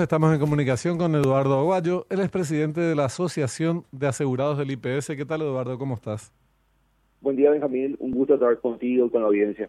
[0.00, 4.70] Estamos en comunicación con Eduardo Aguayo, él es presidente de la Asociación de Asegurados del
[4.70, 5.08] IPS.
[5.08, 5.78] ¿Qué tal, Eduardo?
[5.78, 6.32] ¿Cómo estás?
[7.20, 7.96] Buen día, Benjamín.
[8.00, 9.68] Un gusto estar contigo y con la audiencia.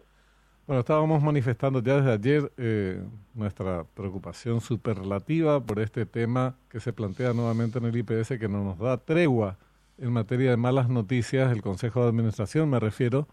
[0.66, 3.02] Bueno, estábamos manifestando ya desde ayer eh,
[3.34, 8.64] nuestra preocupación superlativa por este tema que se plantea nuevamente en el IPS, que no
[8.64, 9.58] nos da tregua
[9.98, 11.52] en materia de malas noticias.
[11.52, 13.28] El Consejo de Administración, me refiero,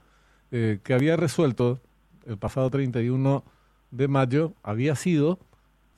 [0.52, 1.80] eh, que había resuelto
[2.26, 3.46] el pasado 31
[3.92, 5.40] de mayo, había sido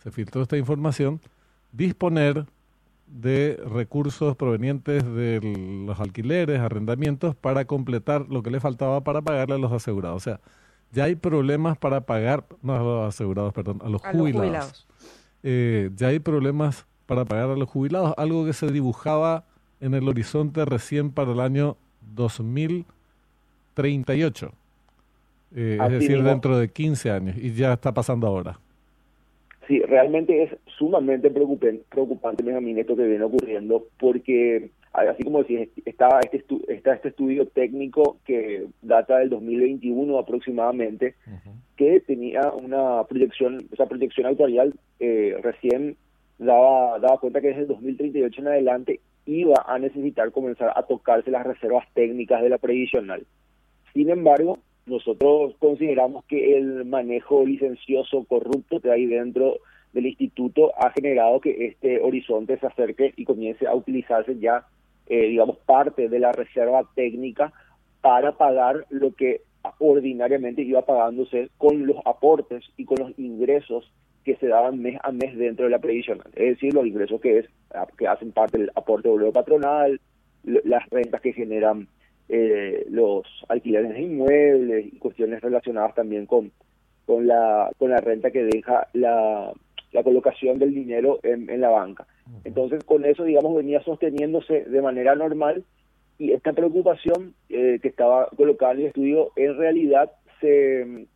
[0.03, 1.21] se filtró esta información,
[1.71, 2.45] disponer
[3.07, 5.39] de recursos provenientes de
[5.85, 10.17] los alquileres, arrendamientos, para completar lo que le faltaba para pagarle a los asegurados.
[10.17, 10.39] O sea,
[10.91, 14.85] ya hay problemas para pagar, no a los asegurados, perdón, a los jubilados.
[15.43, 19.45] Eh, ya hay problemas para pagar a los jubilados, algo que se dibujaba
[19.79, 21.77] en el horizonte recién para el año
[22.15, 24.51] 2038.
[25.55, 28.57] Eh, es decir, dentro de 15 años, y ya está pasando ahora.
[29.67, 35.69] Sí, realmente es sumamente preocupante, preocupante Benjamín, esto que viene ocurriendo, porque así como decís,
[35.85, 41.15] está este, está este estudio técnico que data del 2021 aproximadamente,
[41.77, 45.95] que tenía una proyección, esa proyección actuarial eh, recién
[46.37, 51.31] daba, daba cuenta que desde el 2038 en adelante iba a necesitar comenzar a tocarse
[51.31, 53.25] las reservas técnicas de la previsional.
[53.93, 59.57] Sin embargo, nosotros consideramos que el manejo licencioso corrupto que hay dentro
[59.93, 64.65] del instituto ha generado que este horizonte se acerque y comience a utilizarse ya,
[65.07, 67.53] eh, digamos, parte de la reserva técnica
[68.01, 69.41] para pagar lo que
[69.79, 73.89] ordinariamente iba pagándose con los aportes y con los ingresos
[74.25, 76.27] que se daban mes a mes dentro de la previsional.
[76.33, 77.45] Es decir, los ingresos que, es,
[77.97, 79.99] que hacen parte del aporte de patronal,
[80.43, 81.87] las rentas que generan
[82.29, 86.51] eh, los alquileres de inmuebles y cuestiones relacionadas también con,
[87.05, 89.51] con, la, con la renta que deja la,
[89.91, 92.07] la colocación del dinero en, en la banca.
[92.43, 95.63] Entonces, con eso, digamos, venía sosteniéndose de manera normal
[96.17, 101.07] y esta preocupación eh, que estaba colocada en el estudio en realidad se,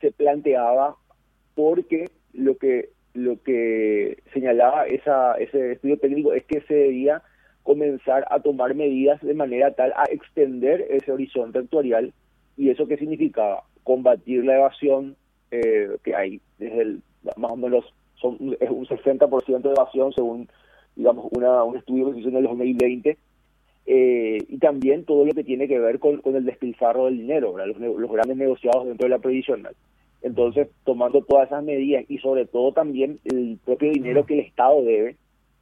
[0.00, 0.96] se planteaba
[1.54, 7.22] porque lo que lo que señalaba esa, ese estudio técnico es que se debía
[7.68, 12.14] comenzar a tomar medidas de manera tal a extender ese horizonte actuarial.
[12.56, 15.16] Y eso qué significaba combatir la evasión
[15.50, 17.02] eh, que hay desde el
[17.36, 17.84] más o menos
[18.14, 20.48] son es un 60% de evasión según
[20.96, 23.18] digamos una, un estudio que se hizo en el 2020
[23.84, 27.54] eh, y también todo lo que tiene que ver con, con el despilfarro del dinero
[27.58, 29.74] los, los, grandes negociados dentro de la previsional.
[30.22, 34.82] Entonces tomando todas esas medidas y sobre todo también el propio dinero que el Estado
[34.82, 35.16] debe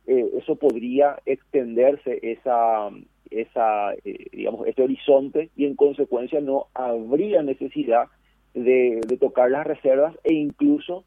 [0.06, 2.90] eh, eso podría extenderse esa,
[3.30, 8.06] esa eh, digamos, este horizonte y en consecuencia no habría necesidad
[8.54, 11.04] de, tocar las reservas e incluso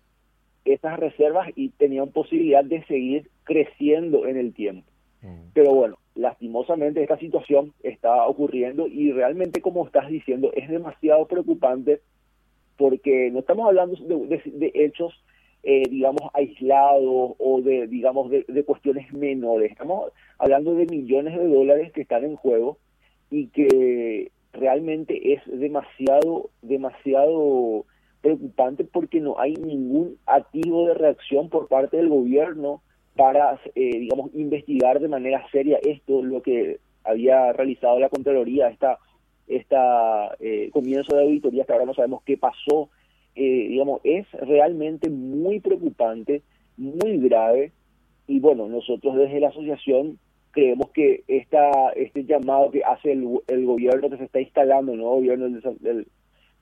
[0.65, 4.91] esas reservas y tenían posibilidad de seguir creciendo en el tiempo.
[5.21, 5.51] Mm.
[5.53, 12.01] Pero bueno, lastimosamente esta situación está ocurriendo y realmente como estás diciendo es demasiado preocupante
[12.77, 15.13] porque no estamos hablando de hechos
[15.63, 19.71] eh, digamos, aislados o de, digamos, de, cuestiones menores.
[19.71, 22.77] Estamos hablando de millones de dólares que están en juego
[23.29, 27.85] y que realmente es demasiado, demasiado
[28.21, 32.81] preocupante porque no hay ningún activo de reacción por parte del gobierno
[33.15, 38.97] para, eh, digamos, investigar de manera seria esto, lo que había realizado la Contraloría, esta,
[39.47, 42.89] esta eh, comienzo de auditoría, hasta ahora no sabemos qué pasó
[43.41, 46.41] eh, digamos, es realmente muy preocupante,
[46.75, 47.71] muy grave,
[48.27, 50.19] y bueno, nosotros desde la asociación
[50.51, 55.15] creemos que esta, este llamado que hace el, gobierno que se está instalando, el nuevo
[55.15, 55.47] gobierno
[55.79, 56.05] del,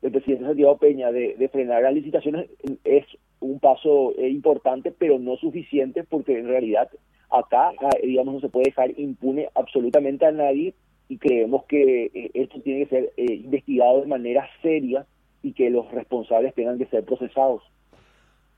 [0.02, 2.48] presidente Santiago Peña de, frenar las licitaciones
[2.84, 3.06] es
[3.40, 6.92] un paso eh, importante, pero no suficiente, porque en realidad
[7.32, 10.76] acá, ah, digamos, no se puede dejar impune absolutamente a nadie
[11.10, 15.08] y creemos que eh, esto tiene que ser investigado de manera seria
[15.44, 17.64] y que los responsables tengan que ser procesados.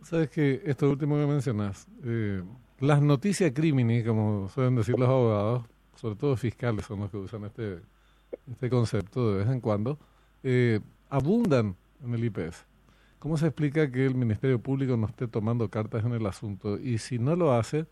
[0.01, 2.41] Sabes que esto último que mencionas, eh,
[2.79, 5.64] las noticias crímenes, como suelen decir los abogados,
[5.96, 7.79] sobre todo fiscales son los que usan este,
[8.49, 9.99] este concepto de vez en cuando,
[10.43, 10.79] eh,
[11.09, 12.66] abundan en el IPS.
[13.20, 16.79] ¿Cómo se explica que el Ministerio Público no esté tomando cartas en el asunto?
[16.79, 17.85] Y si no lo hace,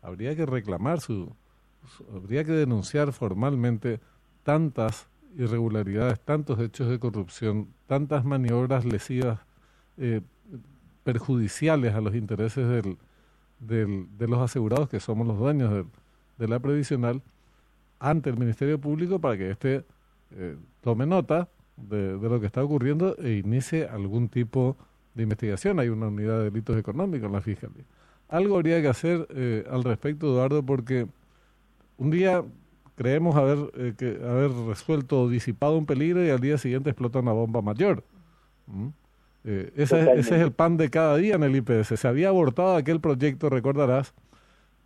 [0.00, 1.34] habría que reclamar su
[2.14, 4.00] habría que denunciar formalmente
[4.42, 9.40] tantas irregularidades, tantos hechos de corrupción, tantas maniobras lesivas,
[9.96, 10.20] eh,
[11.04, 12.98] perjudiciales a los intereses del,
[13.58, 15.86] del, de los asegurados, que somos los dueños
[16.38, 17.22] de, la previsional,
[17.98, 19.84] ante el Ministerio Público para que éste
[20.30, 24.76] eh, tome nota de, de, lo que está ocurriendo e inicie algún tipo
[25.14, 25.80] de investigación.
[25.80, 27.84] Hay una unidad de delitos económicos en la Fiscalía.
[28.28, 31.06] algo habría que hacer eh, al respecto, Eduardo, porque
[31.98, 32.42] un día
[33.00, 37.20] creemos haber, eh, que, haber resuelto o disipado un peligro y al día siguiente explota
[37.20, 38.04] una bomba mayor.
[38.66, 38.88] ¿Mm?
[39.44, 41.98] Eh, ese, ese, es el pan de cada día en el IPS.
[41.98, 44.12] Se había abortado aquel proyecto, recordarás,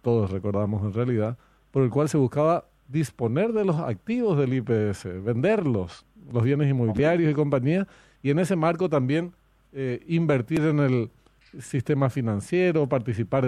[0.00, 1.36] todos recordamos en realidad,
[1.72, 7.32] por el cual se buscaba disponer de los activos del IPS, venderlos, los bienes inmobiliarios
[7.32, 7.88] y compañía,
[8.22, 9.32] y en ese marco también
[9.72, 11.10] eh, invertir en el
[11.58, 13.44] sistema financiero, participar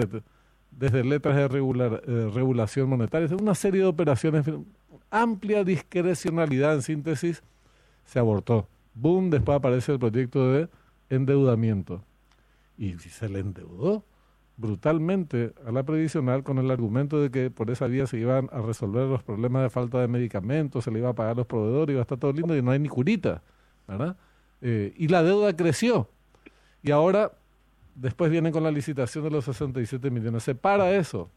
[0.71, 4.45] desde letras de eh, regulación monetaria, una serie de operaciones,
[5.09, 7.43] amplia discrecionalidad en síntesis,
[8.05, 8.67] se abortó.
[8.93, 10.69] Boom, después aparece el proyecto de
[11.09, 12.03] endeudamiento.
[12.77, 14.03] Y se le endeudó
[14.57, 18.59] brutalmente a la previsional con el argumento de que por esa vía se iban a
[18.61, 22.01] resolver los problemas de falta de medicamentos, se le iba a pagar los proveedores, iba
[22.01, 23.43] a estar todo lindo y no hay ni curita,
[23.87, 24.17] ¿verdad?
[24.61, 26.09] Eh, y la deuda creció.
[26.81, 27.33] Y ahora,
[27.97, 30.43] después vienen con la licitación de los 67 millones.
[30.43, 31.29] Se para eso.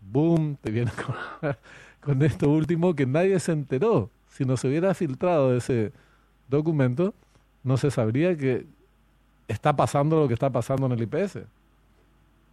[0.00, 0.56] ¡Boom!
[0.60, 1.54] Te viene con,
[2.00, 4.10] con esto último que nadie se enteró.
[4.28, 5.92] Si no se hubiera filtrado ese
[6.48, 7.14] documento,
[7.64, 8.66] no se sabría que
[9.46, 11.40] está pasando lo que está pasando en el IPS.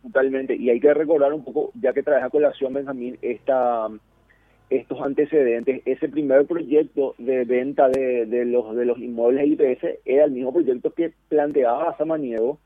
[0.03, 3.87] Totalmente, y hay que recordar un poco, ya que trae a colación Benjamín, esta,
[4.69, 10.25] estos antecedentes, ese primer proyecto de venta de, de los de los inmuebles IPS era
[10.25, 12.59] el mismo proyecto que planteaba Samaniego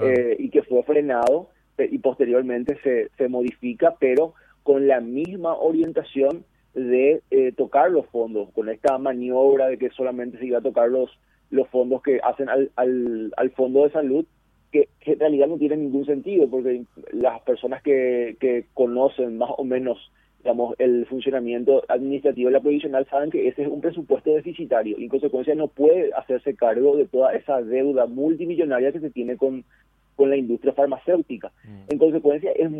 [0.00, 1.48] eh, y que fue frenado
[1.78, 8.50] y posteriormente se, se modifica, pero con la misma orientación de eh, tocar los fondos,
[8.52, 11.10] con esta maniobra de que solamente se iba a tocar los,
[11.50, 14.26] los fondos que hacen al, al, al fondo de salud
[14.70, 19.64] que, en realidad no tiene ningún sentido, porque las personas que, que conocen más o
[19.64, 19.98] menos
[20.48, 25.02] digamos, el funcionamiento administrativo de la provisional saben que ese es un presupuesto deficitario y
[25.02, 29.62] en consecuencia no puede hacerse cargo de toda esa deuda multimillonaria que se tiene con,
[30.16, 31.52] con la industria farmacéutica.
[31.64, 31.92] Mm.
[31.92, 32.70] En consecuencia, es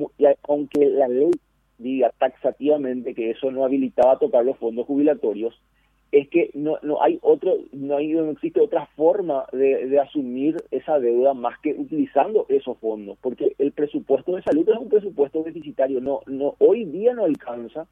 [0.44, 1.30] aunque la ley
[1.76, 5.60] diga taxativamente que eso no habilitaba tocar los fondos jubilatorios,
[6.10, 10.56] es que no, no hay otro, no, hay, no existe otra forma de, de, asumir
[10.70, 15.42] esa deuda más que utilizando esos fondos, porque el presupuesto de salud es un presupuesto
[15.42, 17.86] deficitario, no, no, hoy día no alcanza,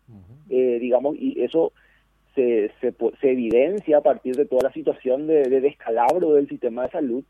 [0.49, 1.73] eh, digamos, y eso
[2.35, 6.85] se, se, se, evidencia a partir de toda la situación de, de, descalabro del sistema
[6.85, 7.25] de salud,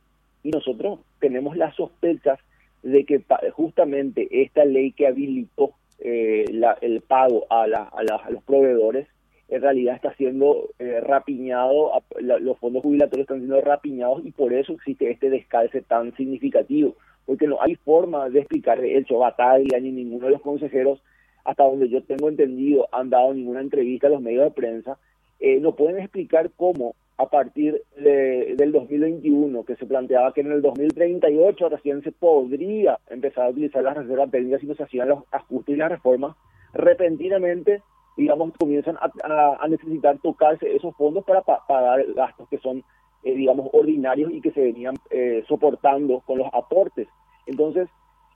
[0.44, 2.38] y nosotros tenemos las sospechas
[2.84, 8.16] de que justamente esta ley que habilitó eh, la, el pago a, la, a, la,
[8.16, 9.08] a los proveedores
[9.48, 14.72] en realidad está siendo eh, rapiñado, los fondos jubilatorios están siendo rapiñados y por eso
[14.72, 16.96] existe este descalce tan significativo,
[17.26, 21.00] porque no hay forma de explicar el Batalla ni ninguno de los consejeros,
[21.44, 24.98] hasta donde yo tengo entendido, han dado ninguna entrevista a los medios de prensa,
[25.38, 30.52] eh, no pueden explicar cómo a partir de, del 2021, que se planteaba que en
[30.52, 35.08] el 2038 recién se podría empezar a utilizar las reservas técnicas y no se hacían
[35.08, 36.36] los ajustes y las reformas,
[36.74, 37.80] repentinamente
[38.16, 42.82] digamos, comienzan a, necesitar tocarse esos fondos para pagar gastos que son,
[43.22, 47.08] eh, digamos, ordinarios y que se venían eh, soportando con los aportes.
[47.46, 47.88] Entonces,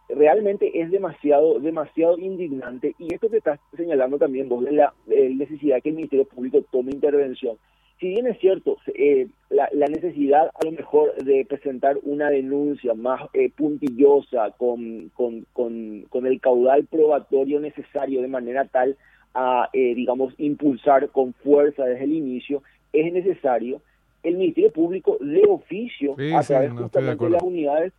[0.09, 5.81] realmente es demasiado, demasiado indignante y esto que estás señalando también vos de la necesidad
[5.81, 7.57] que el Ministerio Público tome intervención.
[8.01, 13.21] Si bien es cierto, eh, la, necesidad a lo mejor de presentar una denuncia más
[13.57, 18.97] puntillosa con, con, con, con el caudal probatorio necesario de manera tal
[19.35, 23.81] a, eh, digamos, impulsar con fuerza desde el inicio, es necesario.
[24.23, 27.93] El Ministerio Público de oficio, a través justamente de las unidades,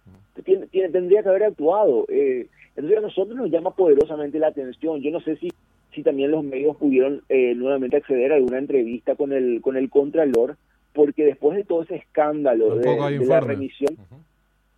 [0.44, 2.06] tiene, tendría que haber actuado.
[2.10, 5.02] Eh, entonces a nosotros nos llama poderosamente la atención.
[5.02, 5.50] Yo no sé si,
[5.94, 9.90] si también los medios pudieron eh, nuevamente acceder a alguna entrevista con el, con el
[9.90, 10.58] Contralor,
[10.94, 13.98] porque después de todo ese escándalo de, la remisión,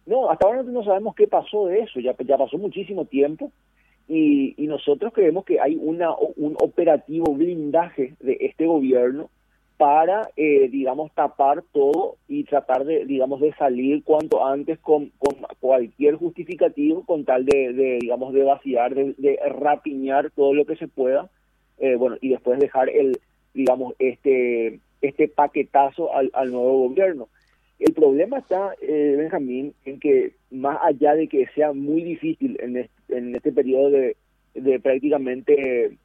[0.06, 3.52] no, hasta ahora no sabemos qué pasó de eso, ya, ya pasó muchísimo tiempo
[4.08, 9.30] y, y nosotros creemos que hay una, un operativo blindaje de este gobierno
[9.78, 15.36] para, eh, digamos, tapar todo y tratar de, digamos, de salir cuanto antes con, con
[15.60, 20.88] cualquier justificativo con tal de, de digamos, de vaciar, de, rapiñar todo lo que se
[20.88, 21.30] pueda,
[21.80, 23.20] eh, bueno, y después dejar el,
[23.54, 27.28] digamos, este, este paquetazo al, al nuevo gobierno.
[27.80, 32.78] El problema está, eh, Benjamín, en que más allá de que sea muy difícil en
[33.10, 34.18] en este periodo de,
[34.54, 35.98] de prácticamente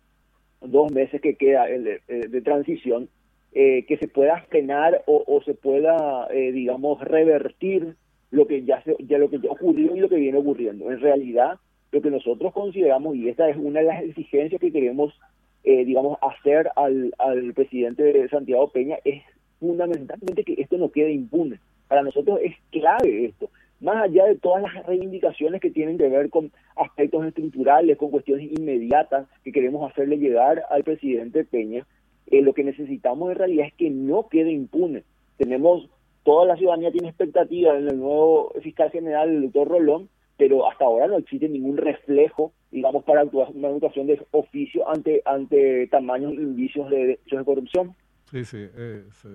[0.61, 3.09] dos meses que queda de, de transición,
[3.53, 7.95] eh, que se pueda frenar o, o se pueda, eh, digamos, revertir
[8.31, 10.91] lo que ya se, ya lo que ya ocurrió y lo que viene ocurriendo.
[10.91, 11.59] En realidad,
[11.91, 15.19] lo que nosotros consideramos y esta es una de las exigencias que queremos,
[15.65, 19.23] eh, digamos, hacer al, al presidente Santiago Peña es
[19.59, 21.59] fundamentalmente que esto no quede impune.
[21.89, 23.51] Para nosotros es clave esto.
[23.81, 28.51] Más allá de todas las reivindicaciones que tienen que ver con aspectos estructurales, con cuestiones
[28.59, 31.87] inmediatas que queremos hacerle llegar al presidente Peña,
[32.27, 35.05] eh, lo que necesitamos en realidad es que no quede impune.
[35.37, 35.89] Tenemos,
[36.25, 40.85] toda la ciudadanía tiene expectativas en el nuevo fiscal general, el doctor Rolón, pero hasta
[40.85, 46.89] ahora no existe ningún reflejo, digamos, para una actuación de oficio ante ante tamaños indicios
[46.91, 47.95] de corrupción.
[48.31, 49.27] Sí, sí, es,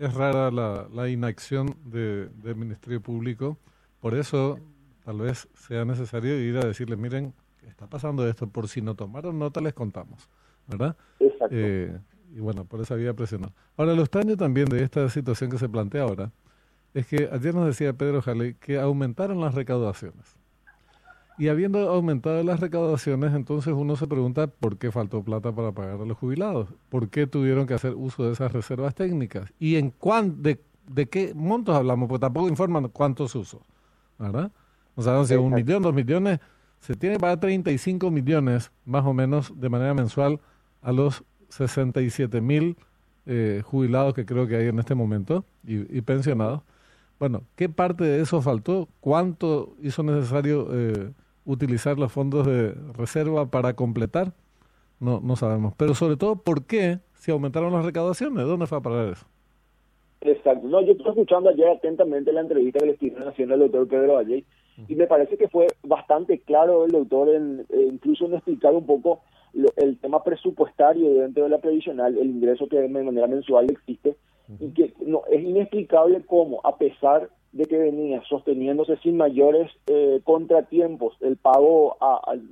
[0.00, 3.58] es rara la, la inacción de, del Ministerio Público,
[4.00, 4.58] por eso
[5.04, 7.34] tal vez sea necesario ir a decirles, miren,
[7.68, 10.26] está pasando esto, por si no tomaron nota les contamos,
[10.66, 10.96] ¿verdad?
[11.18, 11.48] Exacto.
[11.50, 11.98] Eh,
[12.34, 13.52] y bueno, por esa vía presionó.
[13.76, 16.32] Ahora, lo extraño también de esta situación que se plantea ahora
[16.94, 20.39] es que ayer nos decía Pedro Jaley que aumentaron las recaudaciones.
[21.40, 25.98] Y habiendo aumentado las recaudaciones, entonces uno se pregunta por qué faltó plata para pagar
[25.98, 29.90] a los jubilados, por qué tuvieron que hacer uso de esas reservas técnicas y en
[29.90, 33.62] cuán, de, de qué montos hablamos, porque tampoco informan cuántos usos,
[34.18, 34.52] ¿verdad?
[34.94, 36.40] O sea, si un millón, dos millones,
[36.78, 40.40] se tiene que pagar 35 millones más o menos de manera mensual
[40.82, 42.76] a los 67 mil
[43.24, 46.60] eh, jubilados que creo que hay en este momento y, pensionados.
[47.18, 48.90] Bueno, ¿qué parte de eso faltó?
[49.00, 51.12] ¿Cuánto hizo necesario eh,
[51.44, 54.32] utilizar los fondos de reserva para completar?
[54.98, 55.74] No, no sabemos.
[55.76, 58.46] Pero sobre todo, ¿por qué si aumentaron las recaudaciones?
[58.46, 59.26] ¿Dónde fue a parar eso?
[60.20, 60.68] Exacto.
[60.68, 64.14] No, yo estoy escuchando ayer atentamente la entrevista que le estuvieron haciendo al doctor Pedro
[64.14, 64.44] Valle
[64.88, 68.86] y me parece que fue bastante claro el doctor en, eh, incluso en explicar un
[68.86, 69.20] poco
[69.76, 74.16] el tema presupuestario dentro de la previsional, el ingreso que de manera mensual existe,
[74.58, 80.20] y que no es inexplicable cómo, a pesar de que venía sosteniéndose sin mayores eh,
[80.24, 81.96] contratiempos el pago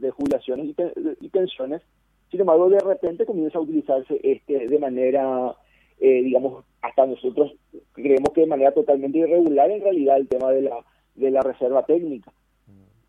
[0.00, 0.74] de jubilaciones
[1.20, 1.82] y, pensiones,
[2.30, 5.54] sin embargo, de repente comienza a utilizarse este de manera,
[6.00, 7.54] eh, digamos, hasta nosotros
[7.92, 11.84] creemos que de manera totalmente irregular en realidad el tema de la, de la reserva
[11.86, 12.32] técnica.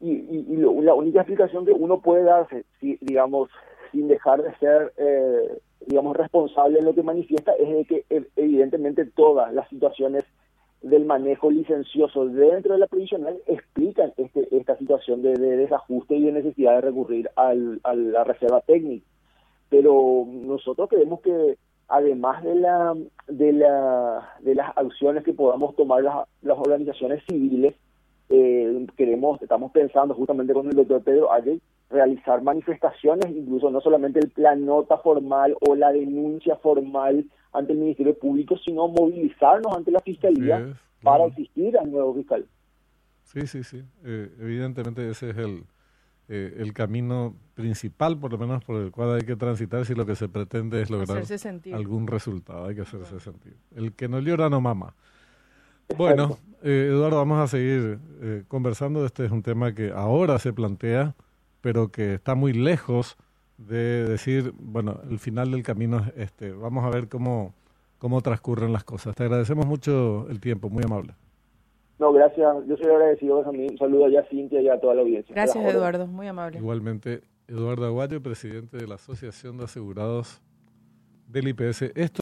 [0.01, 3.49] Y, y, la única explicación que uno puede darse, si, digamos,
[3.91, 8.05] sin dejar de ser, eh, digamos, responsable en lo que manifiesta, es de que
[8.37, 10.23] evidentemente todas las situaciones
[10.81, 16.31] del manejo licencioso dentro de la provisional explican este, esta situación de, desajuste y de
[16.31, 19.05] necesidad de recurrir al, a la reserva técnica.
[19.69, 21.57] Pero nosotros creemos que
[21.87, 22.95] además de la
[23.27, 27.75] de la de las acciones que podamos tomar las, las organizaciones civiles
[28.29, 31.59] eh, queremos estamos pensando justamente con el doctor Pedro Ayey
[31.89, 37.79] realizar manifestaciones, incluso no solamente el, la nota formal o la denuncia formal ante el
[37.79, 42.45] Ministerio Público, sino movilizarnos ante la Fiscalía para asistir al nuevo fiscal.
[43.23, 43.83] Sí, sí, sí.
[44.03, 45.63] Eh, evidentemente ese es el,
[46.27, 50.05] eh, el camino principal, por lo menos por el cual hay que transitar si lo
[50.05, 51.23] que se pretende es lograr
[51.73, 52.65] algún resultado.
[52.65, 53.55] Hay que hacerse sentido.
[53.75, 54.95] El que no llora no mama.
[55.97, 57.99] Bueno, eh, Eduardo, vamos a seguir
[58.47, 59.05] conversando.
[59.05, 61.15] Este es un tema que ahora se plantea
[61.61, 63.17] pero que está muy lejos
[63.67, 66.51] de decir, bueno, el final del camino es este.
[66.51, 67.53] Vamos a ver cómo,
[67.97, 69.15] cómo transcurren las cosas.
[69.15, 71.13] Te agradecemos mucho el tiempo, muy amable.
[71.99, 72.47] No, gracias.
[72.65, 75.35] Yo soy agradecido Un saludo ya a Cintia y a toda la audiencia.
[75.35, 76.07] Gracias, Eduardo.
[76.07, 76.57] Muy amable.
[76.57, 80.41] Igualmente, Eduardo Aguayo, presidente de la Asociación de Asegurados
[81.27, 81.91] del IPS.
[81.95, 82.17] Esto